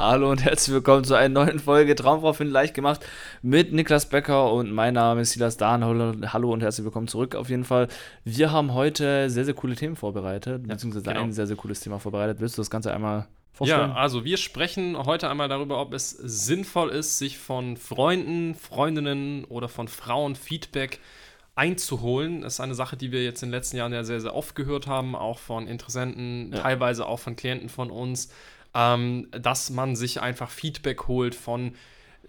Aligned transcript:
Hallo 0.00 0.30
und 0.30 0.44
herzlich 0.44 0.72
willkommen 0.72 1.02
zu 1.02 1.16
einer 1.16 1.44
neuen 1.44 1.58
Folge 1.58 1.96
Traumfrau 1.96 2.32
finden 2.32 2.52
leicht 2.52 2.72
gemacht 2.72 3.04
mit 3.42 3.72
Niklas 3.72 4.08
Becker 4.08 4.52
und 4.52 4.70
mein 4.70 4.94
Name 4.94 5.22
ist 5.22 5.32
Silas 5.32 5.56
Dahn. 5.56 5.84
Hallo 5.84 6.52
und 6.52 6.62
herzlich 6.62 6.84
willkommen 6.84 7.08
zurück 7.08 7.34
auf 7.34 7.48
jeden 7.48 7.64
Fall. 7.64 7.88
Wir 8.22 8.52
haben 8.52 8.74
heute 8.74 9.28
sehr, 9.28 9.44
sehr 9.44 9.54
coole 9.54 9.74
Themen 9.74 9.96
vorbereitet, 9.96 10.62
ja, 10.68 10.74
beziehungsweise 10.74 11.04
genau. 11.04 11.22
ein 11.22 11.32
sehr, 11.32 11.48
sehr 11.48 11.56
cooles 11.56 11.80
Thema 11.80 11.98
vorbereitet. 11.98 12.38
Willst 12.38 12.56
du 12.56 12.60
das 12.60 12.70
Ganze 12.70 12.94
einmal 12.94 13.26
vorstellen? 13.52 13.90
Ja, 13.90 13.96
also 13.96 14.24
wir 14.24 14.36
sprechen 14.36 14.96
heute 14.96 15.28
einmal 15.28 15.48
darüber, 15.48 15.80
ob 15.80 15.92
es 15.92 16.10
sinnvoll 16.10 16.90
ist, 16.90 17.18
sich 17.18 17.36
von 17.36 17.76
Freunden, 17.76 18.54
Freundinnen 18.54 19.46
oder 19.46 19.68
von 19.68 19.88
Frauen 19.88 20.36
Feedback 20.36 21.00
einzuholen. 21.56 22.42
Das 22.42 22.52
ist 22.54 22.60
eine 22.60 22.76
Sache, 22.76 22.96
die 22.96 23.10
wir 23.10 23.24
jetzt 23.24 23.42
in 23.42 23.48
den 23.48 23.54
letzten 23.56 23.76
Jahren 23.76 23.92
ja 23.92 24.04
sehr, 24.04 24.20
sehr 24.20 24.36
oft 24.36 24.54
gehört 24.54 24.86
haben, 24.86 25.16
auch 25.16 25.40
von 25.40 25.66
Interessenten, 25.66 26.52
ja. 26.52 26.60
teilweise 26.60 27.04
auch 27.04 27.18
von 27.18 27.34
Klienten 27.34 27.68
von 27.68 27.90
uns 27.90 28.28
ähm, 28.74 29.28
dass 29.30 29.70
man 29.70 29.96
sich 29.96 30.20
einfach 30.20 30.50
Feedback 30.50 31.08
holt 31.08 31.34
von 31.34 31.74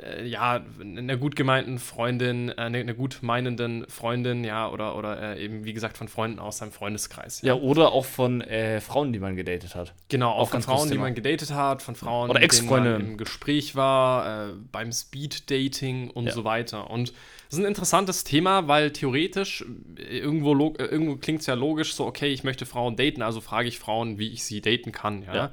äh, 0.02 0.26
ja, 0.26 0.64
einer 0.80 1.18
gut 1.18 1.36
gemeinten 1.36 1.80
Freundin, 1.80 2.50
äh, 2.50 2.54
einer, 2.56 2.94
gut 2.94 3.20
meinenden 3.22 3.86
Freundin, 3.90 4.44
ja, 4.44 4.70
oder, 4.70 4.96
oder 4.96 5.36
äh, 5.36 5.44
eben, 5.44 5.66
wie 5.66 5.74
gesagt, 5.74 5.98
von 5.98 6.08
Freunden 6.08 6.40
aus 6.40 6.60
seinem 6.60 6.72
Freundeskreis. 6.72 7.42
Ja, 7.42 7.56
ja 7.56 7.62
oder 7.62 7.92
auch 7.92 8.06
von 8.06 8.42
äh, 8.42 8.82
Frauen, 8.82 9.14
die 9.14 9.20
man 9.20 9.36
gedatet 9.36 9.76
hat. 9.76 9.94
Genau, 10.08 10.32
auch, 10.32 10.44
auch 10.44 10.50
von 10.50 10.62
Frauen, 10.62 10.90
die 10.90 10.98
man 10.98 11.16
gedatet 11.16 11.52
hat, 11.52 11.82
von 11.82 11.96
Frauen, 11.96 12.30
oder 12.30 12.40
mit 12.40 12.54
denen 12.54 12.70
man 12.70 13.02
im 13.02 13.18
Gespräch 13.18 13.76
war, 13.76 14.50
äh, 14.50 14.54
beim 14.72 14.92
Speed-Dating 14.92 16.12
und 16.12 16.28
ja. 16.28 16.32
so 16.32 16.44
weiter. 16.44 16.90
Und 16.90 17.10
das 17.50 17.58
ist 17.58 17.60
ein 17.60 17.68
interessantes 17.68 18.24
Thema, 18.24 18.68
weil 18.68 18.92
theoretisch 18.92 19.66
äh, 19.98 20.20
irgendwo, 20.20 20.54
irgendwo 20.78 21.18
klingt 21.18 21.42
es 21.42 21.48
ja 21.48 21.56
logisch, 21.56 21.94
so, 21.94 22.06
okay, 22.06 22.28
ich 22.28 22.44
möchte 22.44 22.66
Frauen 22.66 22.96
daten, 22.96 23.22
also 23.22 23.42
frage 23.42 23.68
ich 23.68 23.80
Frauen, 23.80 24.18
wie 24.18 24.30
ich 24.30 24.44
sie 24.44 24.62
daten 24.62 24.92
kann, 24.92 25.24
ja. 25.24 25.36
ja. 25.36 25.52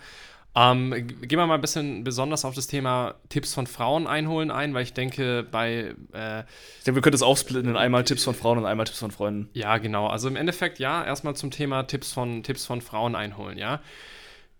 Ähm, 0.58 0.90
gehen 1.20 1.38
wir 1.38 1.46
mal 1.46 1.56
ein 1.56 1.60
bisschen 1.60 2.02
besonders 2.02 2.46
auf 2.46 2.54
das 2.54 2.66
Thema 2.66 3.16
Tipps 3.28 3.52
von 3.52 3.66
Frauen 3.66 4.06
einholen 4.06 4.50
ein, 4.50 4.72
weil 4.72 4.84
ich 4.84 4.94
denke, 4.94 5.46
bei. 5.50 5.94
Äh, 6.14 6.40
ich 6.78 6.84
denke, 6.84 6.96
wir 6.96 7.02
können 7.02 7.12
das 7.12 7.22
aufsplitten 7.22 7.68
in 7.70 7.76
einmal 7.76 8.04
Tipps 8.04 8.24
von 8.24 8.34
Frauen 8.34 8.56
und 8.56 8.64
einmal 8.64 8.86
Tipps 8.86 9.00
von 9.00 9.10
Freunden. 9.10 9.50
Ja, 9.52 9.76
genau. 9.76 10.06
Also 10.06 10.28
im 10.28 10.36
Endeffekt, 10.36 10.78
ja, 10.78 11.04
erstmal 11.04 11.36
zum 11.36 11.50
Thema 11.50 11.82
Tipps 11.82 12.10
von, 12.10 12.42
Tipps 12.42 12.64
von 12.64 12.80
Frauen 12.80 13.14
einholen, 13.14 13.58
ja. 13.58 13.82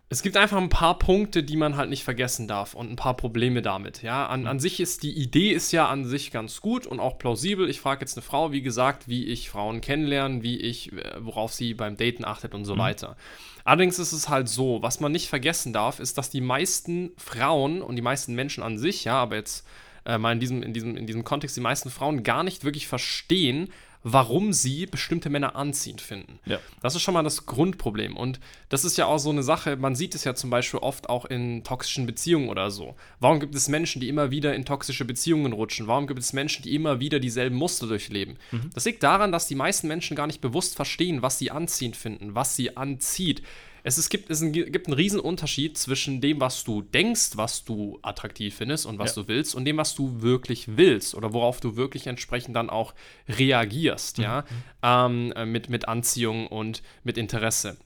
Es 0.08 0.22
gibt 0.22 0.36
einfach 0.36 0.58
ein 0.58 0.68
paar 0.68 1.00
Punkte, 1.00 1.42
die 1.42 1.56
man 1.56 1.76
halt 1.76 1.90
nicht 1.90 2.04
vergessen 2.04 2.46
darf 2.46 2.74
und 2.74 2.92
ein 2.92 2.96
paar 2.96 3.16
Probleme 3.16 3.60
damit. 3.60 4.02
Ja, 4.02 4.26
an, 4.28 4.46
an 4.46 4.60
sich 4.60 4.78
ist 4.78 5.02
die 5.02 5.10
Idee 5.10 5.50
ist 5.50 5.72
ja 5.72 5.88
an 5.88 6.04
sich 6.04 6.30
ganz 6.30 6.60
gut 6.60 6.86
und 6.86 7.00
auch 7.00 7.18
plausibel. 7.18 7.68
Ich 7.68 7.80
frage 7.80 8.02
jetzt 8.02 8.16
eine 8.16 8.22
Frau, 8.22 8.52
wie 8.52 8.62
gesagt, 8.62 9.08
wie 9.08 9.24
ich 9.24 9.50
Frauen 9.50 9.80
kennenlerne, 9.80 10.44
wie 10.44 10.58
ich, 10.58 10.92
äh, 10.92 11.14
worauf 11.18 11.52
sie 11.52 11.74
beim 11.74 11.96
Daten 11.96 12.24
achtet 12.24 12.54
und 12.54 12.64
so 12.64 12.76
mhm. 12.76 12.80
weiter. 12.80 13.16
Allerdings 13.64 13.98
ist 13.98 14.12
es 14.12 14.28
halt 14.28 14.48
so, 14.48 14.80
was 14.80 15.00
man 15.00 15.10
nicht 15.10 15.28
vergessen 15.28 15.72
darf, 15.72 15.98
ist, 15.98 16.16
dass 16.18 16.30
die 16.30 16.40
meisten 16.40 17.10
Frauen 17.16 17.82
und 17.82 17.96
die 17.96 18.02
meisten 18.02 18.36
Menschen 18.36 18.62
an 18.62 18.78
sich, 18.78 19.02
ja, 19.02 19.14
aber 19.14 19.34
jetzt 19.34 19.66
äh, 20.04 20.18
mal 20.18 20.30
in 20.32 20.38
diesem, 20.38 20.62
in, 20.62 20.72
diesem, 20.72 20.96
in 20.96 21.08
diesem 21.08 21.24
Kontext, 21.24 21.56
die 21.56 21.60
meisten 21.60 21.90
Frauen 21.90 22.22
gar 22.22 22.44
nicht 22.44 22.62
wirklich 22.62 22.86
verstehen, 22.86 23.70
warum 24.08 24.52
sie 24.52 24.86
bestimmte 24.86 25.30
Männer 25.30 25.56
anziehend 25.56 26.00
finden. 26.00 26.38
Ja. 26.44 26.60
Das 26.80 26.94
ist 26.94 27.02
schon 27.02 27.12
mal 27.12 27.24
das 27.24 27.44
Grundproblem. 27.44 28.16
Und 28.16 28.38
das 28.68 28.84
ist 28.84 28.96
ja 28.96 29.06
auch 29.06 29.18
so 29.18 29.30
eine 29.30 29.42
Sache, 29.42 29.76
man 29.76 29.96
sieht 29.96 30.14
es 30.14 30.22
ja 30.22 30.36
zum 30.36 30.48
Beispiel 30.48 30.78
oft 30.78 31.08
auch 31.08 31.24
in 31.24 31.64
toxischen 31.64 32.06
Beziehungen 32.06 32.48
oder 32.48 32.70
so. 32.70 32.94
Warum 33.18 33.40
gibt 33.40 33.56
es 33.56 33.66
Menschen, 33.66 34.00
die 34.00 34.08
immer 34.08 34.30
wieder 34.30 34.54
in 34.54 34.64
toxische 34.64 35.04
Beziehungen 35.04 35.52
rutschen? 35.52 35.88
Warum 35.88 36.06
gibt 36.06 36.20
es 36.20 36.32
Menschen, 36.32 36.62
die 36.62 36.76
immer 36.76 37.00
wieder 37.00 37.18
dieselben 37.18 37.56
Muster 37.56 37.88
durchleben? 37.88 38.36
Mhm. 38.52 38.70
Das 38.72 38.84
liegt 38.84 39.02
daran, 39.02 39.32
dass 39.32 39.48
die 39.48 39.56
meisten 39.56 39.88
Menschen 39.88 40.16
gar 40.16 40.28
nicht 40.28 40.40
bewusst 40.40 40.76
verstehen, 40.76 41.22
was 41.22 41.40
sie 41.40 41.50
anziehend 41.50 41.96
finden, 41.96 42.36
was 42.36 42.54
sie 42.54 42.76
anzieht 42.76 43.42
es, 43.86 43.98
ist, 43.98 44.10
gibt, 44.10 44.30
es 44.30 44.40
gibt 44.40 44.88
einen 44.88 44.94
riesen 44.94 45.20
Unterschied 45.20 45.78
zwischen 45.78 46.20
dem, 46.20 46.40
was 46.40 46.64
du 46.64 46.82
denkst, 46.82 47.36
was 47.36 47.64
du 47.64 48.00
attraktiv 48.02 48.56
findest 48.56 48.84
und 48.84 48.98
was 48.98 49.14
ja. 49.14 49.22
du 49.22 49.28
willst, 49.28 49.54
und 49.54 49.64
dem, 49.64 49.76
was 49.76 49.94
du 49.94 50.22
wirklich 50.22 50.76
willst 50.76 51.14
oder 51.14 51.32
worauf 51.32 51.60
du 51.60 51.76
wirklich 51.76 52.08
entsprechend 52.08 52.56
dann 52.56 52.68
auch 52.68 52.94
reagierst, 53.28 54.18
mhm. 54.18 54.24
ja, 54.24 54.44
ähm, 54.82 55.32
äh, 55.36 55.46
mit, 55.46 55.68
mit 55.70 55.86
Anziehung 55.86 56.48
und 56.48 56.82
mit 57.04 57.16
Interesse. 57.16 57.76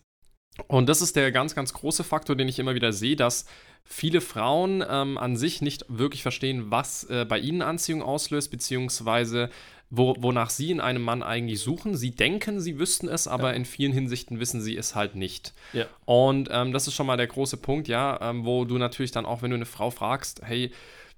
Und 0.69 0.89
das 0.89 1.03
ist 1.03 1.17
der 1.17 1.33
ganz, 1.33 1.55
ganz 1.55 1.75
große 1.75 2.03
Faktor, 2.03 2.35
den 2.35 2.49
ich 2.49 2.59
immer 2.59 2.75
wieder 2.75 2.95
sehe, 2.95 3.15
dass 3.15 3.45
viele 3.85 4.23
Frauen 4.23 4.83
ähm, 4.89 5.19
an 5.19 5.37
sich 5.37 5.61
nicht 5.61 5.85
wirklich 5.89 6.23
verstehen, 6.23 6.71
was 6.71 7.05
äh, 7.05 7.27
bei 7.29 7.39
ihnen 7.39 7.61
Anziehung 7.61 8.01
auslöst, 8.01 8.51
beziehungsweise 8.51 9.51
wo, 9.91 10.15
wonach 10.19 10.51
sie 10.51 10.71
in 10.71 10.81
einem 10.81 11.03
Mann 11.03 11.23
eigentlich 11.23 11.61
suchen. 11.61 11.97
Sie 11.97 12.13
denken, 12.13 12.61
sie 12.61 12.79
wüssten 12.79 13.09
es, 13.09 13.27
aber 13.27 13.51
ja. 13.51 13.57
in 13.57 13.65
vielen 13.65 13.93
Hinsichten 13.93 14.39
wissen 14.39 14.61
sie 14.61 14.77
es 14.77 14.95
halt 14.95 15.17
nicht. 15.17 15.53
Ja. 15.73 15.87
Und 16.05 16.49
ähm, 16.53 16.73
das 16.73 16.87
ist 16.87 16.95
schon 16.95 17.07
mal 17.07 17.17
der 17.17 17.27
große 17.27 17.57
Punkt, 17.57 17.89
ja, 17.89 18.19
ähm, 18.23 18.45
wo 18.45 18.65
du 18.65 18.79
natürlich 18.79 19.11
dann 19.11 19.27
auch, 19.27 19.43
wenn 19.43 19.51
du 19.51 19.57
eine 19.57 19.67
Frau 19.67 19.91
fragst, 19.91 20.43
hey, 20.45 20.71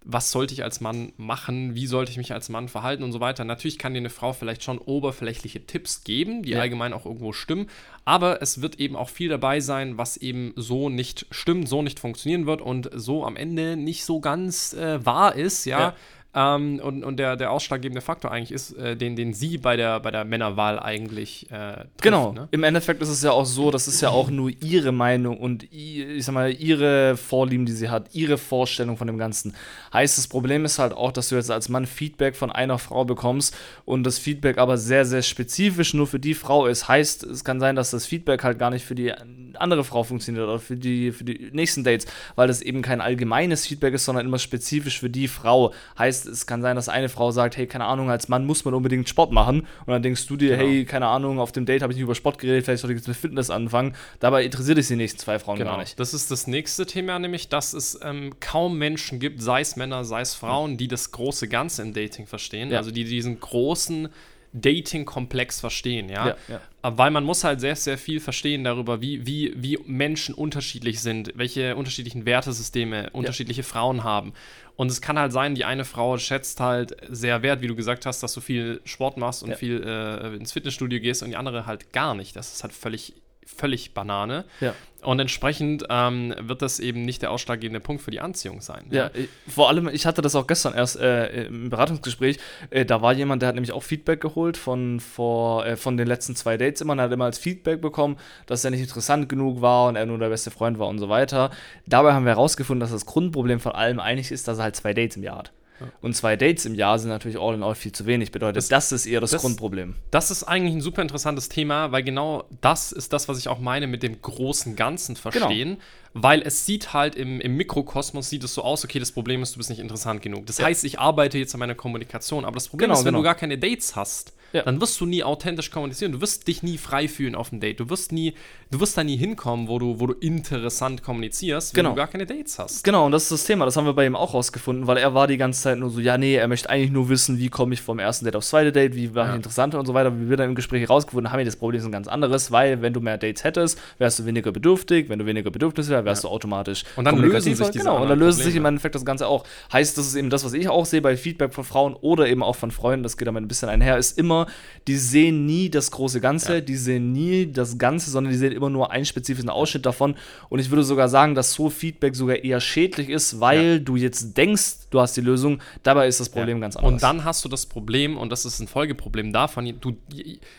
was 0.04 0.32
sollte 0.32 0.52
ich 0.52 0.64
als 0.64 0.80
Mann 0.80 1.12
machen, 1.16 1.74
wie 1.74 1.86
sollte 1.86 2.10
ich 2.10 2.16
mich 2.16 2.32
als 2.32 2.48
Mann 2.48 2.68
verhalten 2.68 3.04
und 3.04 3.12
so 3.12 3.20
weiter. 3.20 3.44
Natürlich 3.44 3.78
kann 3.78 3.94
dir 3.94 4.00
eine 4.00 4.10
Frau 4.10 4.32
vielleicht 4.32 4.64
schon 4.64 4.78
oberflächliche 4.78 5.64
Tipps 5.64 6.02
geben, 6.02 6.42
die 6.42 6.50
ja. 6.50 6.60
allgemein 6.60 6.92
auch 6.92 7.06
irgendwo 7.06 7.32
stimmen, 7.32 7.68
aber 8.04 8.42
es 8.42 8.60
wird 8.60 8.80
eben 8.80 8.96
auch 8.96 9.08
viel 9.08 9.28
dabei 9.28 9.60
sein, 9.60 9.98
was 9.98 10.16
eben 10.16 10.54
so 10.56 10.88
nicht 10.88 11.26
stimmt, 11.30 11.68
so 11.68 11.82
nicht 11.82 12.00
funktionieren 12.00 12.46
wird 12.46 12.62
und 12.62 12.90
so 12.94 13.24
am 13.24 13.36
Ende 13.36 13.76
nicht 13.76 14.04
so 14.04 14.20
ganz 14.20 14.72
äh, 14.72 15.04
wahr 15.04 15.36
ist, 15.36 15.66
ja. 15.66 15.80
ja 15.80 15.96
ähm, 16.34 16.80
und, 16.82 17.04
und 17.04 17.18
der, 17.18 17.36
der 17.36 17.50
ausschlaggebende 17.50 18.00
Faktor 18.00 18.30
eigentlich 18.30 18.52
ist, 18.52 18.72
äh, 18.72 18.96
den, 18.96 19.16
den 19.16 19.34
sie 19.34 19.58
bei 19.58 19.76
der, 19.76 20.00
bei 20.00 20.10
der 20.10 20.24
Männerwahl 20.24 20.78
eigentlich 20.78 21.50
äh, 21.50 21.74
trifft, 21.74 22.02
Genau. 22.02 22.32
Ne? 22.32 22.48
Im 22.50 22.64
Endeffekt 22.64 23.02
ist 23.02 23.10
es 23.10 23.22
ja 23.22 23.32
auch 23.32 23.44
so, 23.44 23.70
das 23.70 23.86
ist 23.86 24.00
ja 24.00 24.08
auch 24.10 24.30
nur 24.30 24.50
ihre 24.62 24.92
Meinung 24.92 25.38
und 25.38 25.64
ich 25.70 26.24
sag 26.24 26.32
mal, 26.32 26.52
ihre 26.52 27.16
Vorlieben, 27.16 27.66
die 27.66 27.72
sie 27.72 27.90
hat, 27.90 28.14
ihre 28.14 28.38
Vorstellung 28.38 28.96
von 28.96 29.06
dem 29.06 29.18
Ganzen. 29.18 29.54
Heißt, 29.92 30.16
das 30.16 30.26
Problem 30.26 30.64
ist 30.64 30.78
halt 30.78 30.94
auch, 30.94 31.12
dass 31.12 31.28
du 31.28 31.34
jetzt 31.34 31.50
als 31.50 31.68
Mann 31.68 31.86
Feedback 31.86 32.34
von 32.34 32.50
einer 32.50 32.78
Frau 32.78 33.04
bekommst 33.04 33.54
und 33.84 34.04
das 34.04 34.18
Feedback 34.18 34.56
aber 34.56 34.78
sehr, 34.78 35.04
sehr 35.04 35.22
spezifisch 35.22 35.92
nur 35.92 36.06
für 36.06 36.18
die 36.18 36.34
Frau 36.34 36.66
ist. 36.66 36.88
Heißt, 36.88 37.24
es 37.24 37.44
kann 37.44 37.60
sein, 37.60 37.76
dass 37.76 37.90
das 37.90 38.06
Feedback 38.06 38.42
halt 38.42 38.58
gar 38.58 38.70
nicht 38.70 38.86
für 38.86 38.94
die 38.94 39.12
andere 39.58 39.84
Frau 39.84 40.04
funktioniert 40.04 40.44
oder 40.44 40.58
für 40.58 40.76
die, 40.76 41.12
für 41.12 41.24
die 41.24 41.50
nächsten 41.52 41.84
Dates, 41.84 42.06
weil 42.36 42.48
das 42.48 42.62
eben 42.62 42.82
kein 42.82 43.00
allgemeines 43.00 43.66
Feedback 43.66 43.94
ist, 43.94 44.04
sondern 44.04 44.26
immer 44.26 44.38
spezifisch 44.38 45.00
für 45.00 45.10
die 45.10 45.28
Frau. 45.28 45.72
Heißt, 45.98 46.26
es 46.26 46.46
kann 46.46 46.62
sein, 46.62 46.76
dass 46.76 46.88
eine 46.88 47.08
Frau 47.08 47.30
sagt, 47.30 47.56
hey, 47.56 47.66
keine 47.66 47.84
Ahnung, 47.84 48.10
als 48.10 48.28
Mann 48.28 48.44
muss 48.44 48.64
man 48.64 48.74
unbedingt 48.74 49.08
Sport 49.08 49.32
machen. 49.32 49.60
Und 49.60 49.88
dann 49.88 50.02
denkst 50.02 50.26
du 50.26 50.36
dir, 50.36 50.56
genau. 50.56 50.68
hey, 50.68 50.84
keine 50.84 51.06
Ahnung, 51.06 51.38
auf 51.38 51.52
dem 51.52 51.66
Date 51.66 51.82
habe 51.82 51.92
ich 51.92 51.96
nicht 51.96 52.04
über 52.04 52.14
Sport 52.14 52.38
geredet, 52.38 52.64
vielleicht 52.64 52.80
sollte 52.80 52.94
ich 52.94 53.00
jetzt 53.00 53.08
mit 53.08 53.16
Fitness 53.16 53.50
anfangen. 53.50 53.94
Dabei 54.20 54.44
interessiert 54.44 54.78
es 54.78 54.88
die 54.88 54.96
nächsten 54.96 55.18
zwei 55.18 55.38
Frauen 55.38 55.58
genau. 55.58 55.72
gar 55.72 55.78
nicht. 55.78 55.98
Das 55.98 56.14
ist 56.14 56.30
das 56.30 56.46
nächste 56.46 56.86
Thema, 56.86 57.18
nämlich, 57.18 57.48
dass 57.48 57.72
es 57.72 57.98
ähm, 58.02 58.34
kaum 58.40 58.78
Menschen 58.78 59.18
gibt, 59.18 59.42
sei 59.42 59.60
es 59.60 59.76
Männer, 59.76 60.04
sei 60.04 60.20
es 60.20 60.34
Frauen, 60.34 60.76
die 60.76 60.88
das 60.88 61.10
große 61.12 61.48
Ganze 61.48 61.82
im 61.82 61.92
Dating 61.92 62.26
verstehen. 62.26 62.70
Ja. 62.70 62.78
Also 62.78 62.90
die 62.90 63.04
diesen 63.04 63.38
großen 63.40 64.08
Dating-Komplex 64.52 65.60
verstehen, 65.60 66.08
ja? 66.08 66.28
Ja, 66.28 66.36
ja? 66.48 66.60
Weil 66.82 67.10
man 67.10 67.24
muss 67.24 67.44
halt 67.44 67.60
sehr, 67.60 67.76
sehr 67.76 67.96
viel 67.96 68.20
verstehen 68.20 68.64
darüber, 68.64 69.00
wie, 69.00 69.26
wie, 69.26 69.52
wie 69.56 69.78
Menschen 69.86 70.34
unterschiedlich 70.34 71.00
sind, 71.00 71.32
welche 71.36 71.76
unterschiedlichen 71.76 72.26
Wertesysteme 72.26 73.10
unterschiedliche 73.10 73.62
Frauen 73.62 74.04
haben. 74.04 74.32
Und 74.76 74.90
es 74.90 75.00
kann 75.00 75.18
halt 75.18 75.32
sein, 75.32 75.54
die 75.54 75.64
eine 75.64 75.84
Frau 75.84 76.18
schätzt 76.18 76.60
halt 76.60 76.96
sehr 77.08 77.42
wert, 77.42 77.60
wie 77.60 77.68
du 77.68 77.76
gesagt 77.76 78.04
hast, 78.04 78.22
dass 78.22 78.34
du 78.34 78.40
viel 78.40 78.80
Sport 78.84 79.16
machst 79.16 79.42
und 79.42 79.54
viel 79.54 79.82
äh, 79.82 80.36
ins 80.36 80.52
Fitnessstudio 80.52 81.00
gehst 81.00 81.22
und 81.22 81.30
die 81.30 81.36
andere 81.36 81.66
halt 81.66 81.92
gar 81.92 82.14
nicht. 82.14 82.34
Das 82.36 82.52
ist 82.52 82.62
halt 82.62 82.72
völlig 82.72 83.14
völlig 83.46 83.94
Banane. 83.94 84.44
Ja. 84.60 84.74
Und 85.02 85.18
entsprechend 85.18 85.84
ähm, 85.90 86.32
wird 86.38 86.62
das 86.62 86.78
eben 86.78 87.02
nicht 87.02 87.22
der 87.22 87.32
ausschlaggebende 87.32 87.80
Punkt 87.80 88.02
für 88.02 88.12
die 88.12 88.20
Anziehung 88.20 88.60
sein. 88.60 88.84
Ja, 88.90 89.10
ja 89.14 89.24
vor 89.48 89.68
allem, 89.68 89.88
ich 89.88 90.06
hatte 90.06 90.22
das 90.22 90.36
auch 90.36 90.46
gestern 90.46 90.74
erst 90.74 90.96
äh, 90.96 91.46
im 91.46 91.70
Beratungsgespräch. 91.70 92.38
Äh, 92.70 92.84
da 92.84 93.02
war 93.02 93.12
jemand, 93.12 93.42
der 93.42 93.48
hat 93.48 93.56
nämlich 93.56 93.72
auch 93.72 93.82
Feedback 93.82 94.20
geholt 94.20 94.56
von, 94.56 95.00
vor, 95.00 95.66
äh, 95.66 95.76
von 95.76 95.96
den 95.96 96.06
letzten 96.06 96.36
zwei 96.36 96.56
Dates 96.56 96.80
immer. 96.80 96.92
Und 96.92 97.00
er 97.00 97.06
hat 97.06 97.12
immer 97.12 97.24
als 97.24 97.38
Feedback 97.38 97.80
bekommen, 97.80 98.16
dass 98.46 98.64
er 98.64 98.70
nicht 98.70 98.80
interessant 98.80 99.28
genug 99.28 99.60
war 99.60 99.88
und 99.88 99.96
er 99.96 100.06
nur 100.06 100.18
der 100.18 100.28
beste 100.28 100.52
Freund 100.52 100.78
war 100.78 100.86
und 100.86 101.00
so 101.00 101.08
weiter. 101.08 101.50
Dabei 101.86 102.12
haben 102.12 102.24
wir 102.24 102.30
herausgefunden, 102.30 102.80
dass 102.80 102.92
das 102.92 103.06
Grundproblem 103.06 103.58
von 103.58 103.72
allem 103.72 103.98
eigentlich 103.98 104.30
ist, 104.30 104.46
dass 104.46 104.58
er 104.58 104.64
halt 104.64 104.76
zwei 104.76 104.94
Dates 104.94 105.16
im 105.16 105.24
Jahr 105.24 105.38
hat. 105.38 105.52
Und 106.00 106.14
zwei 106.14 106.36
Dates 106.36 106.64
im 106.64 106.74
Jahr 106.74 106.98
sind 106.98 107.08
natürlich 107.08 107.38
all 107.38 107.54
in 107.54 107.62
all 107.62 107.74
viel 107.74 107.92
zu 107.92 108.06
wenig. 108.06 108.30
Bedeutet, 108.30 108.56
das, 108.56 108.68
das 108.68 108.92
ist 108.92 109.06
eher 109.06 109.20
das, 109.20 109.32
das, 109.32 109.42
Grundproblem. 109.42 109.94
Das 110.10 110.30
ist 110.30 110.44
eigentlich 110.44 110.74
ein 110.74 110.80
super 110.80 111.02
interessantes 111.02 111.48
Thema, 111.48 111.92
weil 111.92 112.02
genau 112.02 112.44
das 112.60 112.92
ist 112.92 113.12
das, 113.12 113.28
was 113.28 113.38
ich 113.38 113.48
auch 113.48 113.58
meine 113.58 113.86
mit 113.86 114.02
dem 114.02 114.20
großen 114.20 114.76
Ganzen 114.76 115.16
verstehen. 115.16 115.70
Genau. 115.70 115.82
Weil 116.14 116.42
es 116.42 116.66
sieht 116.66 116.92
halt 116.92 117.14
im, 117.14 117.40
im 117.40 117.56
Mikrokosmos 117.56 118.28
sieht 118.28 118.44
es 118.44 118.54
so 118.54 118.62
aus, 118.62 118.84
okay, 118.84 118.98
das 118.98 119.12
Problem 119.12 119.42
ist, 119.42 119.54
du 119.54 119.58
bist 119.58 119.70
nicht 119.70 119.80
interessant 119.80 120.20
genug. 120.20 120.46
Das 120.46 120.58
ja. 120.58 120.66
heißt, 120.66 120.84
ich 120.84 120.98
arbeite 120.98 121.38
jetzt 121.38 121.54
an 121.54 121.60
meiner 121.60 121.74
Kommunikation, 121.74 122.44
aber 122.44 122.54
das 122.54 122.68
Problem 122.68 122.88
genau, 122.88 122.98
ist, 122.98 123.04
wenn 123.04 123.14
genau. 123.14 123.18
du 123.18 123.24
gar 123.24 123.34
keine 123.34 123.56
Dates 123.56 123.96
hast, 123.96 124.34
ja. 124.52 124.62
dann 124.62 124.80
wirst 124.80 125.00
du 125.00 125.06
nie 125.06 125.22
authentisch 125.22 125.70
kommunizieren. 125.70 126.12
Du 126.12 126.20
wirst 126.20 126.46
dich 126.48 126.62
nie 126.62 126.78
frei 126.78 127.08
fühlen 127.08 127.34
auf 127.34 127.50
dem 127.50 127.60
Date. 127.60 127.80
Du 127.80 127.90
wirst 127.90 128.12
nie, 128.12 128.34
du 128.70 128.80
wirst 128.80 128.96
da 128.96 129.04
nie 129.04 129.16
hinkommen, 129.16 129.68
wo 129.68 129.78
du, 129.78 130.00
wo 130.00 130.06
du 130.06 130.14
interessant 130.14 131.02
kommunizierst, 131.02 131.74
wenn 131.74 131.84
genau. 131.84 131.90
du 131.90 131.96
gar 131.96 132.08
keine 132.08 132.26
Dates 132.26 132.58
hast. 132.58 132.84
Genau, 132.84 133.06
und 133.06 133.12
das 133.12 133.24
ist 133.24 133.32
das 133.32 133.44
Thema. 133.44 133.64
Das 133.64 133.76
haben 133.76 133.86
wir 133.86 133.94
bei 133.94 134.06
ihm 134.06 134.16
auch 134.16 134.34
rausgefunden, 134.34 134.86
weil 134.86 134.96
er 134.96 135.14
war 135.14 135.26
die 135.26 135.36
ganze 135.36 135.62
Zeit 135.62 135.78
nur 135.78 135.90
so, 135.90 136.00
ja, 136.00 136.18
nee, 136.18 136.34
er 136.34 136.48
möchte 136.48 136.70
eigentlich 136.70 136.90
nur 136.90 137.08
wissen, 137.08 137.38
wie 137.38 137.48
komme 137.48 137.74
ich 137.74 137.82
vom 137.82 137.98
ersten 137.98 138.24
Date 138.24 138.36
aufs 138.36 138.48
zweite 138.48 138.72
Date, 138.72 138.94
wie 138.94 139.14
war 139.14 139.26
ja. 139.26 139.30
ich 139.30 139.36
interessanter 139.36 139.78
und 139.78 139.86
so 139.86 139.94
weiter. 139.94 140.18
Wie 140.18 140.28
wir 140.28 140.36
dann 140.36 140.50
im 140.50 140.54
Gespräch 140.54 140.82
herausgefunden 140.82 141.32
haben, 141.32 141.38
wir 141.38 141.44
das 141.44 141.56
Problem 141.56 141.80
ist 141.80 141.86
ein 141.86 141.92
ganz 141.92 142.08
anderes, 142.08 142.50
weil 142.50 142.82
wenn 142.82 142.92
du 142.92 143.00
mehr 143.00 143.18
Dates 143.18 143.44
hättest, 143.44 143.80
wärst 143.98 144.18
du 144.18 144.26
weniger 144.26 144.52
bedürftig. 144.52 145.08
Wenn 145.08 145.18
du 145.18 145.26
weniger 145.26 145.50
bedürftig 145.50 145.88
wärst, 145.88 146.04
wärst 146.04 146.24
ja. 146.24 146.28
du 146.28 146.34
automatisch 146.34 146.84
und 146.96 147.04
dann 147.04 147.16
lösen 147.18 147.54
sich 147.54 147.70
diese 147.70 147.84
genau, 147.84 148.02
und 148.02 148.08
dann 148.08 148.18
löst 148.18 148.40
sich 148.40 148.54
im 148.56 148.64
Endeffekt 148.64 148.94
das 148.94 149.04
Ganze 149.04 149.26
auch. 149.26 149.44
Heißt, 149.72 149.96
das 149.98 150.06
ist 150.06 150.14
eben 150.14 150.30
das, 150.30 150.44
was 150.44 150.52
ich 150.52 150.68
auch 150.68 150.86
sehe 150.86 151.02
bei 151.02 151.16
Feedback 151.16 151.54
von 151.54 151.64
Frauen 151.64 151.94
oder 151.94 152.28
eben 152.28 152.42
auch 152.42 152.56
von 152.56 152.70
Freunden, 152.70 153.02
das 153.02 153.16
geht 153.16 153.28
damit 153.28 153.42
ein 153.42 153.48
bisschen 153.48 153.68
einher, 153.68 153.96
ist 153.98 154.18
immer, 154.18 154.41
die 154.86 154.96
sehen 154.96 155.46
nie 155.46 155.70
das 155.70 155.90
große 155.90 156.20
Ganze, 156.20 156.54
ja. 156.54 156.60
die 156.60 156.76
sehen 156.76 157.12
nie 157.12 157.50
das 157.50 157.78
Ganze, 157.78 158.10
sondern 158.10 158.32
die 158.32 158.38
sehen 158.38 158.52
immer 158.52 158.70
nur 158.70 158.90
einen 158.90 159.04
spezifischen 159.04 159.50
Ausschnitt 159.50 159.86
davon. 159.86 160.14
Und 160.48 160.58
ich 160.58 160.70
würde 160.70 160.84
sogar 160.84 161.08
sagen, 161.08 161.34
dass 161.34 161.52
so 161.54 161.70
Feedback 161.70 162.14
sogar 162.14 162.36
eher 162.36 162.60
schädlich 162.60 163.08
ist, 163.08 163.40
weil 163.40 163.64
ja. 163.64 163.78
du 163.78 163.96
jetzt 163.96 164.36
denkst, 164.36 164.88
du 164.90 165.00
hast 165.00 165.16
die 165.16 165.20
Lösung, 165.20 165.60
dabei 165.82 166.06
ist 166.06 166.20
das 166.20 166.28
Problem 166.28 166.60
ganz 166.60 166.76
anders. 166.76 166.92
Und 166.92 167.02
dann 167.02 167.24
hast 167.24 167.44
du 167.44 167.48
das 167.48 167.66
Problem, 167.66 168.16
und 168.16 168.30
das 168.30 168.44
ist 168.44 168.60
ein 168.60 168.68
Folgeproblem 168.68 169.32
davon, 169.32 169.74
du, 169.80 169.90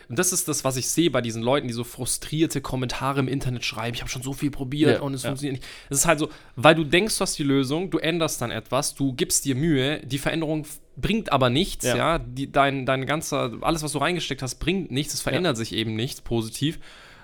und 0.09 0.19
das 0.19 0.33
ist 0.33 0.47
das, 0.47 0.63
was 0.63 0.77
ich 0.77 0.88
sehe 0.88 1.12
bei 1.12 1.21
diesen 1.21 1.44
Leuten, 1.44 1.68
die 1.68 1.74
so 1.74 1.83
frustrierte 1.83 2.62
Kommentare 2.62 3.19
im 3.19 3.27
Internet 3.27 3.63
schreiben, 3.63 3.95
ich 3.95 4.01
habe 4.01 4.09
schon 4.09 4.24
so 4.24 4.33
viel 4.33 4.51
probiert 4.51 5.01
und 5.01 5.13
es 5.13 5.24
funktioniert 5.24 5.62
nicht. 5.62 5.69
Es 5.89 6.00
ist 6.00 6.06
halt 6.06 6.19
so, 6.19 6.30
weil 6.56 6.75
du 6.75 6.83
denkst, 6.83 7.18
du 7.18 7.21
hast 7.21 7.38
die 7.38 7.44
Lösung, 7.44 7.89
du 7.89 7.97
änderst 7.97 8.41
dann 8.41 8.51
etwas, 8.51 8.95
du 8.95 9.13
gibst 9.13 9.45
dir 9.45 9.56
Mühe, 9.56 10.00
die 10.06 10.18
Veränderung 10.18 10.65
bringt 10.95 11.31
aber 11.31 11.50
nichts, 11.50 11.86
ja. 11.86 11.95
ja? 11.95 12.19
Die, 12.19 12.51
dein, 12.51 12.86
dein 12.86 13.06
ganzer, 13.06 13.51
alles, 13.62 13.84
was 13.84 13.94
du 13.94 14.00
reingesteckt 14.00 14.42
hast, 14.42 14.56
bringt 14.56 14.92
nichts, 14.92 15.13
es 15.13 15.22
verändert 15.22 15.57
ja. 15.57 15.63
sich 15.63 15.74
eben 15.74 15.95
nichts 15.95 16.22
positiv. 16.22 16.80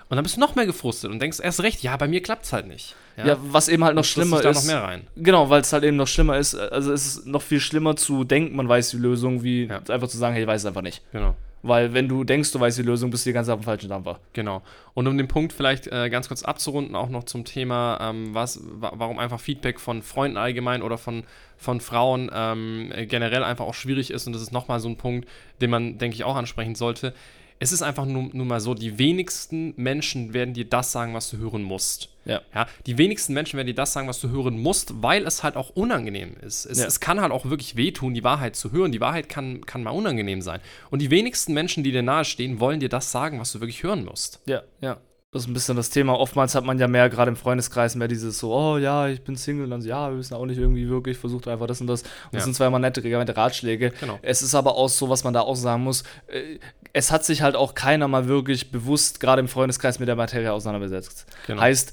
Und 0.08 0.16
dann 0.16 0.24
bist 0.24 0.36
du 0.36 0.40
noch 0.40 0.56
mehr 0.56 0.66
gefrustet 0.66 1.10
und 1.10 1.20
denkst 1.20 1.38
erst 1.40 1.62
recht, 1.62 1.82
ja, 1.84 1.96
bei 1.96 2.08
mir 2.08 2.20
klappt 2.20 2.44
es 2.44 2.52
halt 2.52 2.66
nicht. 2.66 2.96
Ja, 3.16 3.28
ja, 3.28 3.36
was 3.40 3.68
eben 3.68 3.84
halt 3.84 3.94
noch 3.94 4.04
schlimmer 4.04 4.44
ist. 4.44 4.56
noch 4.56 4.64
mehr 4.64 4.82
rein. 4.82 5.06
Genau, 5.14 5.50
weil 5.50 5.60
es 5.60 5.72
halt 5.72 5.84
eben 5.84 5.96
noch 5.96 6.08
schlimmer 6.08 6.36
ist. 6.36 6.56
Also 6.56 6.92
es 6.92 7.06
ist 7.06 7.26
noch 7.26 7.42
viel 7.42 7.60
schlimmer 7.60 7.94
zu 7.94 8.24
denken, 8.24 8.56
man 8.56 8.68
weiß 8.68 8.90
die 8.90 8.96
Lösung, 8.96 9.44
wie 9.44 9.70
einfach 9.70 10.08
zu 10.08 10.18
sagen, 10.18 10.34
hey, 10.34 10.42
ich 10.42 10.48
weiß 10.48 10.62
es 10.62 10.66
einfach 10.66 10.82
nicht. 10.82 11.02
Genau. 11.12 11.36
Weil 11.62 11.92
wenn 11.92 12.08
du 12.08 12.24
denkst, 12.24 12.52
du 12.52 12.60
weißt 12.60 12.78
die 12.78 12.82
Lösung, 12.82 13.10
bist 13.10 13.26
du 13.26 13.30
die 13.30 13.34
ganze 13.34 13.48
Zeit 13.48 13.54
auf 13.54 13.60
dem 13.60 13.64
falschen 13.64 13.90
Dampfer. 13.90 14.18
Genau. 14.32 14.62
Und 14.94 15.06
um 15.06 15.18
den 15.18 15.28
Punkt 15.28 15.52
vielleicht 15.52 15.86
äh, 15.88 16.08
ganz 16.08 16.28
kurz 16.28 16.42
abzurunden, 16.42 16.96
auch 16.96 17.10
noch 17.10 17.24
zum 17.24 17.44
Thema, 17.44 17.98
ähm, 18.00 18.34
was, 18.34 18.60
warum 18.64 19.18
einfach 19.18 19.40
Feedback 19.40 19.78
von 19.78 20.02
Freunden 20.02 20.38
allgemein 20.38 20.80
oder 20.80 20.96
von, 20.96 21.24
von 21.58 21.80
Frauen 21.80 22.30
ähm, 22.34 22.90
generell 23.08 23.44
einfach 23.44 23.66
auch 23.66 23.74
schwierig 23.74 24.10
ist. 24.10 24.26
Und 24.26 24.32
das 24.32 24.42
ist 24.42 24.52
nochmal 24.52 24.80
so 24.80 24.88
ein 24.88 24.96
Punkt, 24.96 25.28
den 25.60 25.70
man, 25.70 25.98
denke 25.98 26.14
ich, 26.14 26.24
auch 26.24 26.36
ansprechen 26.36 26.74
sollte. 26.74 27.14
Es 27.62 27.72
ist 27.72 27.82
einfach 27.82 28.06
nur, 28.06 28.30
nur 28.32 28.46
mal 28.46 28.58
so, 28.58 28.74
die 28.74 28.98
wenigsten 28.98 29.74
Menschen 29.76 30.32
werden 30.32 30.54
dir 30.54 30.64
das 30.64 30.92
sagen, 30.92 31.12
was 31.12 31.30
du 31.30 31.36
hören 31.36 31.62
musst. 31.62 32.08
Ja. 32.24 32.40
ja. 32.54 32.66
Die 32.86 32.96
wenigsten 32.96 33.34
Menschen 33.34 33.58
werden 33.58 33.66
dir 33.66 33.74
das 33.74 33.92
sagen, 33.92 34.08
was 34.08 34.20
du 34.20 34.30
hören 34.30 34.58
musst, 34.58 35.02
weil 35.02 35.26
es 35.26 35.42
halt 35.42 35.56
auch 35.56 35.70
unangenehm 35.70 36.36
ist. 36.40 36.64
Es, 36.64 36.78
ja. 36.78 36.86
es, 36.86 37.00
kann 37.00 37.20
halt 37.20 37.32
auch 37.32 37.44
wirklich 37.44 37.76
wehtun, 37.76 38.14
die 38.14 38.24
Wahrheit 38.24 38.56
zu 38.56 38.72
hören. 38.72 38.92
Die 38.92 39.00
Wahrheit 39.00 39.28
kann, 39.28 39.64
kann 39.66 39.82
mal 39.82 39.90
unangenehm 39.90 40.40
sein. 40.40 40.60
Und 40.90 41.02
die 41.02 41.10
wenigsten 41.10 41.52
Menschen, 41.52 41.84
die 41.84 41.92
dir 41.92 42.02
nahestehen, 42.02 42.60
wollen 42.60 42.80
dir 42.80 42.88
das 42.88 43.12
sagen, 43.12 43.38
was 43.40 43.52
du 43.52 43.60
wirklich 43.60 43.82
hören 43.82 44.04
musst. 44.04 44.40
Ja, 44.46 44.62
ja. 44.80 44.98
Das 45.32 45.42
ist 45.42 45.48
ein 45.48 45.54
bisschen 45.54 45.76
das 45.76 45.90
Thema. 45.90 46.18
Oftmals 46.18 46.56
hat 46.56 46.64
man 46.64 46.80
ja 46.80 46.88
mehr, 46.88 47.08
gerade 47.08 47.28
im 47.28 47.36
Freundeskreis, 47.36 47.94
mehr 47.94 48.08
dieses 48.08 48.40
so, 48.40 48.52
oh 48.52 48.78
ja, 48.78 49.06
ich 49.06 49.22
bin 49.22 49.36
Single. 49.36 49.64
Und 49.64 49.70
dann 49.70 49.80
so, 49.80 49.88
ja, 49.88 50.10
wir 50.10 50.18
wissen 50.18 50.34
auch 50.34 50.44
nicht 50.44 50.58
irgendwie 50.58 50.88
wirklich, 50.88 51.18
versucht 51.18 51.46
einfach 51.46 51.68
das 51.68 51.80
und 51.80 51.86
das. 51.86 52.02
Und 52.02 52.08
ja. 52.08 52.28
das 52.32 52.44
sind 52.44 52.54
zwar 52.54 52.66
immer 52.66 52.80
nette, 52.80 53.00
nette 53.00 53.36
Ratschläge. 53.36 53.92
Genau. 54.00 54.18
Es 54.22 54.42
ist 54.42 54.56
aber 54.56 54.74
auch 54.74 54.88
so, 54.88 55.08
was 55.08 55.22
man 55.22 55.32
da 55.32 55.42
auch 55.42 55.54
sagen 55.54 55.84
muss. 55.84 56.02
Äh, 56.26 56.58
es 56.92 57.12
hat 57.12 57.24
sich 57.24 57.42
halt 57.42 57.54
auch 57.54 57.76
keiner 57.76 58.08
mal 58.08 58.26
wirklich 58.26 58.72
bewusst, 58.72 59.20
gerade 59.20 59.38
im 59.38 59.46
Freundeskreis, 59.46 60.00
mit 60.00 60.08
der 60.08 60.16
Materie 60.16 60.52
auseinandergesetzt. 60.52 61.26
Genau. 61.46 61.62
Heißt, 61.62 61.92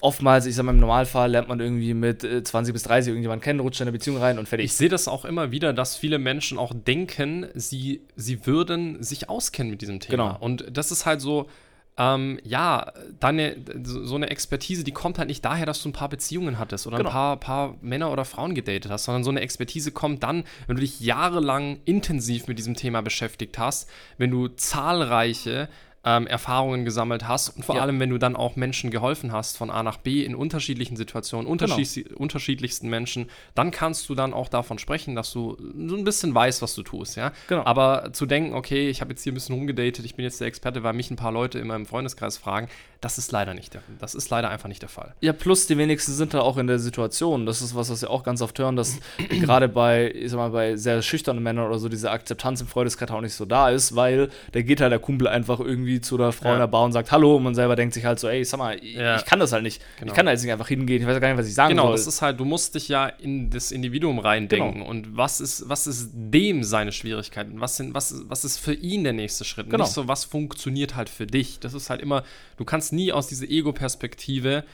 oftmals, 0.00 0.46
ich 0.46 0.54
sag 0.54 0.62
mal, 0.62 0.72
im 0.72 0.80
Normalfall 0.80 1.30
lernt 1.30 1.48
man 1.48 1.60
irgendwie 1.60 1.92
mit 1.92 2.22
20 2.22 2.70
äh, 2.70 2.72
bis 2.72 2.84
30 2.84 3.10
irgendjemanden 3.10 3.44
kennen, 3.44 3.60
rutscht 3.60 3.82
in 3.82 3.84
eine 3.84 3.92
Beziehung 3.92 4.16
rein 4.16 4.38
und 4.38 4.48
fertig. 4.48 4.64
Ich 4.64 4.76
sehe 4.76 4.88
das 4.88 5.08
auch 5.08 5.26
immer 5.26 5.50
wieder, 5.50 5.74
dass 5.74 5.98
viele 5.98 6.18
Menschen 6.18 6.56
auch 6.56 6.72
denken, 6.74 7.48
sie, 7.52 8.00
sie 8.16 8.46
würden 8.46 9.02
sich 9.02 9.28
auskennen 9.28 9.70
mit 9.70 9.82
diesem 9.82 10.00
Thema. 10.00 10.28
Genau. 10.28 10.38
Und 10.40 10.64
das 10.74 10.90
ist 10.90 11.04
halt 11.04 11.20
so, 11.20 11.48
ähm, 11.98 12.38
ja, 12.44 12.92
deine, 13.18 13.56
so 13.82 14.14
eine 14.14 14.30
Expertise, 14.30 14.84
die 14.84 14.92
kommt 14.92 15.18
halt 15.18 15.28
nicht 15.28 15.44
daher, 15.44 15.66
dass 15.66 15.82
du 15.82 15.88
ein 15.88 15.92
paar 15.92 16.08
Beziehungen 16.08 16.58
hattest 16.58 16.86
oder 16.86 16.98
genau. 16.98 17.10
ein 17.10 17.12
paar, 17.12 17.36
paar 17.36 17.76
Männer 17.80 18.12
oder 18.12 18.24
Frauen 18.24 18.54
gedatet 18.54 18.90
hast, 18.90 19.04
sondern 19.04 19.24
so 19.24 19.30
eine 19.30 19.40
Expertise 19.40 19.90
kommt 19.90 20.22
dann, 20.22 20.44
wenn 20.68 20.76
du 20.76 20.80
dich 20.80 21.00
jahrelang 21.00 21.80
intensiv 21.84 22.46
mit 22.46 22.58
diesem 22.58 22.76
Thema 22.76 23.00
beschäftigt 23.00 23.58
hast, 23.58 23.90
wenn 24.16 24.30
du 24.30 24.46
zahlreiche 24.48 25.68
ähm, 26.04 26.26
Erfahrungen 26.26 26.84
gesammelt 26.84 27.26
hast 27.26 27.50
und 27.50 27.64
vor 27.64 27.76
ja. 27.76 27.82
allem, 27.82 27.98
wenn 28.00 28.10
du 28.10 28.18
dann 28.18 28.36
auch 28.36 28.56
Menschen 28.56 28.90
geholfen 28.90 29.32
hast 29.32 29.56
von 29.56 29.70
A 29.70 29.82
nach 29.82 29.98
B 29.98 30.24
in 30.24 30.34
unterschiedlichen 30.34 30.96
Situationen, 30.96 31.46
unterschiedlich, 31.46 32.06
genau. 32.06 32.20
unterschiedlichsten 32.20 32.88
Menschen, 32.88 33.28
dann 33.54 33.70
kannst 33.70 34.08
du 34.08 34.14
dann 34.14 34.32
auch 34.32 34.48
davon 34.48 34.78
sprechen, 34.78 35.16
dass 35.16 35.32
du 35.32 35.56
so 35.58 35.96
ein 35.96 36.04
bisschen 36.04 36.34
weißt, 36.34 36.62
was 36.62 36.74
du 36.74 36.82
tust, 36.82 37.16
ja. 37.16 37.32
Genau. 37.48 37.64
Aber 37.64 38.12
zu 38.12 38.26
denken, 38.26 38.54
okay, 38.54 38.88
ich 38.88 39.00
habe 39.00 39.10
jetzt 39.10 39.22
hier 39.22 39.32
ein 39.32 39.34
bisschen 39.34 39.56
rumgedatet, 39.56 40.04
ich 40.04 40.14
bin 40.14 40.24
jetzt 40.24 40.40
der 40.40 40.46
Experte, 40.46 40.82
weil 40.82 40.92
mich 40.92 41.10
ein 41.10 41.16
paar 41.16 41.32
Leute 41.32 41.58
in 41.58 41.66
meinem 41.66 41.86
Freundeskreis 41.86 42.36
fragen, 42.36 42.68
das 43.00 43.18
ist 43.18 43.30
leider 43.30 43.54
nicht 43.54 43.74
der, 43.74 43.82
das 44.00 44.14
ist 44.14 44.28
leider 44.30 44.50
einfach 44.50 44.68
nicht 44.68 44.82
der 44.82 44.88
Fall. 44.88 45.14
Ja, 45.20 45.32
plus 45.32 45.66
die 45.66 45.78
wenigsten 45.78 46.12
sind 46.12 46.34
da 46.34 46.40
auch 46.40 46.58
in 46.58 46.66
der 46.66 46.78
Situation. 46.78 47.46
Das 47.46 47.62
ist 47.62 47.74
was, 47.74 47.90
was 47.90 48.02
wir 48.02 48.10
auch 48.10 48.24
ganz 48.24 48.42
oft 48.42 48.58
hören, 48.58 48.76
dass 48.76 48.98
gerade 49.28 49.68
bei, 49.68 50.10
ich 50.12 50.30
sag 50.30 50.38
mal, 50.38 50.50
bei 50.50 50.76
sehr 50.76 51.02
schüchternen 51.02 51.42
Männern 51.42 51.66
oder 51.66 51.78
so 51.78 51.88
diese 51.88 52.10
Akzeptanz 52.10 52.60
im 52.60 52.66
Freundeskreis 52.66 53.10
auch 53.10 53.20
nicht 53.20 53.34
so 53.34 53.44
da 53.44 53.70
ist, 53.70 53.94
weil 53.94 54.30
da 54.52 54.62
geht 54.62 54.80
halt 54.80 54.92
der 54.92 54.98
Kumpel 54.98 55.28
einfach 55.28 55.60
irgendwie 55.60 55.87
zu 56.00 56.16
der 56.16 56.32
Frau 56.32 56.48
ja. 56.48 56.54
in 56.54 56.60
der 56.60 56.66
Bar 56.66 56.84
und 56.84 56.92
sagt 56.92 57.12
Hallo 57.12 57.36
und 57.36 57.42
man 57.42 57.54
selber 57.54 57.76
denkt 57.76 57.94
sich 57.94 58.04
halt 58.04 58.18
so, 58.18 58.28
ey, 58.28 58.44
sag 58.44 58.58
mal, 58.58 58.82
ja. 58.84 59.16
ich 59.16 59.24
kann 59.24 59.38
das 59.38 59.52
halt 59.52 59.62
nicht. 59.62 59.82
Genau. 59.98 60.10
Ich 60.10 60.16
kann 60.16 60.26
da 60.26 60.32
jetzt 60.32 60.42
nicht 60.42 60.52
einfach 60.52 60.68
hingehen, 60.68 61.00
ich 61.00 61.08
weiß 61.08 61.20
gar 61.20 61.28
nicht, 61.28 61.38
was 61.38 61.46
ich 61.46 61.54
sagen 61.54 61.70
genau, 61.70 61.84
soll. 61.84 61.92
Genau, 61.92 62.04
das 62.04 62.14
ist 62.14 62.22
halt, 62.22 62.40
du 62.40 62.44
musst 62.44 62.74
dich 62.74 62.88
ja 62.88 63.06
in 63.06 63.50
das 63.50 63.70
Individuum 63.70 64.18
reindenken 64.18 64.80
genau. 64.80 64.90
und 64.90 65.16
was 65.16 65.40
ist, 65.40 65.68
was 65.68 65.86
ist 65.86 66.10
dem 66.12 66.64
seine 66.64 66.92
Schwierigkeiten? 66.92 67.60
Was, 67.60 67.76
sind, 67.76 67.94
was, 67.94 68.22
was 68.28 68.44
ist 68.44 68.58
für 68.58 68.74
ihn 68.74 69.04
der 69.04 69.12
nächste 69.12 69.44
Schritt? 69.44 69.70
Genau. 69.70 69.84
Nicht 69.84 69.92
so, 69.92 70.08
was 70.08 70.24
funktioniert 70.24 70.96
halt 70.96 71.08
für 71.08 71.26
dich. 71.26 71.60
Das 71.60 71.74
ist 71.74 71.90
halt 71.90 72.02
immer, 72.02 72.24
du 72.56 72.64
kannst 72.64 72.92
nie 72.92 73.12
aus 73.12 73.28
dieser 73.28 73.48
Ego 73.48 73.68
Ego-Perspektive 73.68 74.64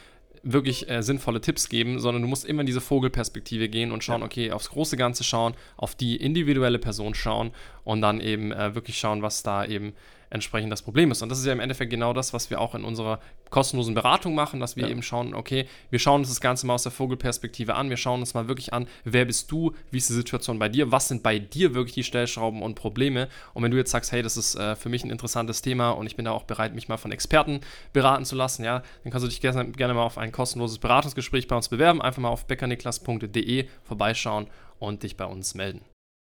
wirklich 0.42 0.90
äh, 0.90 1.02
sinnvolle 1.02 1.40
Tipps 1.40 1.70
geben, 1.70 1.98
sondern 1.98 2.22
du 2.22 2.28
musst 2.28 2.44
immer 2.44 2.60
in 2.60 2.66
diese 2.66 2.82
Vogelperspektive 2.82 3.70
gehen 3.70 3.92
und 3.92 4.04
schauen, 4.04 4.20
ja. 4.20 4.26
okay, 4.26 4.52
aufs 4.52 4.68
große 4.68 4.96
Ganze 4.96 5.24
schauen, 5.24 5.54
auf 5.76 5.94
die 5.94 6.16
individuelle 6.16 6.78
Person 6.78 7.14
schauen 7.14 7.52
und 7.82 8.02
dann 8.02 8.20
eben 8.20 8.52
äh, 8.52 8.74
wirklich 8.74 8.98
schauen, 8.98 9.22
was 9.22 9.42
da 9.42 9.64
eben 9.64 9.94
entsprechend 10.34 10.72
das 10.72 10.82
Problem 10.82 11.12
ist. 11.12 11.22
Und 11.22 11.28
das 11.28 11.38
ist 11.38 11.46
ja 11.46 11.52
im 11.52 11.60
Endeffekt 11.60 11.90
genau 11.90 12.12
das, 12.12 12.32
was 12.32 12.50
wir 12.50 12.60
auch 12.60 12.74
in 12.74 12.84
unserer 12.84 13.20
kostenlosen 13.50 13.94
Beratung 13.94 14.34
machen, 14.34 14.58
dass 14.58 14.74
wir 14.74 14.84
ja. 14.84 14.90
eben 14.90 15.02
schauen, 15.02 15.32
okay, 15.32 15.66
wir 15.90 16.00
schauen 16.00 16.22
uns 16.22 16.28
das 16.28 16.40
Ganze 16.40 16.66
mal 16.66 16.74
aus 16.74 16.82
der 16.82 16.90
Vogelperspektive 16.90 17.76
an, 17.76 17.88
wir 17.88 17.96
schauen 17.96 18.18
uns 18.18 18.34
mal 18.34 18.48
wirklich 18.48 18.72
an, 18.72 18.88
wer 19.04 19.24
bist 19.24 19.50
du, 19.52 19.72
wie 19.92 19.98
ist 19.98 20.08
die 20.10 20.14
Situation 20.14 20.58
bei 20.58 20.68
dir, 20.68 20.90
was 20.90 21.06
sind 21.06 21.22
bei 21.22 21.38
dir 21.38 21.74
wirklich 21.74 21.94
die 21.94 22.02
Stellschrauben 22.02 22.62
und 22.62 22.74
Probleme. 22.74 23.28
Und 23.54 23.62
wenn 23.62 23.70
du 23.70 23.76
jetzt 23.76 23.92
sagst, 23.92 24.10
hey, 24.10 24.22
das 24.22 24.36
ist 24.36 24.56
äh, 24.56 24.74
für 24.74 24.88
mich 24.88 25.04
ein 25.04 25.10
interessantes 25.10 25.62
Thema 25.62 25.90
und 25.90 26.06
ich 26.06 26.16
bin 26.16 26.24
da 26.24 26.32
auch 26.32 26.42
bereit, 26.42 26.74
mich 26.74 26.88
mal 26.88 26.96
von 26.96 27.12
Experten 27.12 27.60
beraten 27.92 28.24
zu 28.24 28.34
lassen, 28.34 28.64
ja, 28.64 28.82
dann 29.04 29.12
kannst 29.12 29.24
du 29.24 29.28
dich 29.28 29.40
gerne, 29.40 29.70
gerne 29.70 29.94
mal 29.94 30.02
auf 30.02 30.18
ein 30.18 30.32
kostenloses 30.32 30.78
Beratungsgespräch 30.78 31.46
bei 31.46 31.54
uns 31.54 31.68
bewerben, 31.68 32.02
einfach 32.02 32.20
mal 32.20 32.30
auf 32.30 32.46
beckerniklas.de 32.46 33.68
vorbeischauen 33.84 34.48
und 34.80 35.04
dich 35.04 35.16
bei 35.16 35.26
uns 35.26 35.54
melden. 35.54 35.93